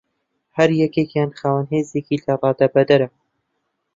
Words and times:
هەریەکەیان 0.57 1.31
خاوەن 1.39 1.67
هێزێکی 1.73 2.21
لەرادەبەدەرە 2.25 3.09